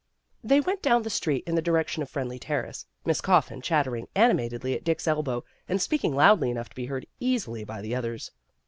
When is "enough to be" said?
6.49-6.87